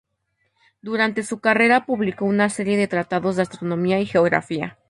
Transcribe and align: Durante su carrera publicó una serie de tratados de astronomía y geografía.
Durante 0.81 1.21
su 1.21 1.41
carrera 1.41 1.85
publicó 1.85 2.25
una 2.25 2.49
serie 2.49 2.75
de 2.75 2.87
tratados 2.87 3.35
de 3.35 3.43
astronomía 3.43 3.99
y 3.99 4.07
geografía. 4.07 4.79